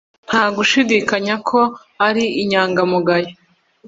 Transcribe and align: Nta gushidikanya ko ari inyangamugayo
Nta 0.27 0.43
gushidikanya 0.55 1.35
ko 1.49 1.59
ari 2.07 2.23
inyangamugayo 2.41 3.31